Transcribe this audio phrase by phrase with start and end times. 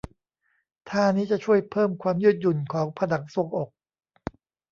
[0.89, 3.69] ท่านี้จะช่วยเพิ่มความยืดหยุ่นของผนังทรวงอก